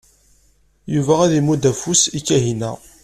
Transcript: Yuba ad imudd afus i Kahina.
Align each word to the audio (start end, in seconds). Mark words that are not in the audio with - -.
Yuba 0.93 1.13
ad 1.23 1.31
imudd 1.39 1.63
afus 1.71 2.01
i 2.17 2.19
Kahina. 2.27 2.71